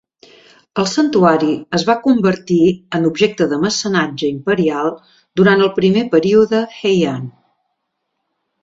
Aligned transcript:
El 0.83 0.85
santuari 0.93 1.51
es 1.79 1.85
va 1.89 1.97
convertir 2.07 2.57
en 2.99 3.05
objecte 3.11 3.49
de 3.53 3.61
mecenatge 3.67 4.31
imperial 4.37 4.93
durant 5.43 5.63
el 5.69 5.75
primer 5.79 6.07
període 6.17 6.65
Heian. 6.81 7.23